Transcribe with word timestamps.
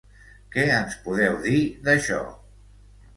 Què 0.53 0.61
ens 0.77 0.95
en 0.95 1.03
podeu 1.03 1.37
dir, 1.43 1.57
d’això? 1.89 2.19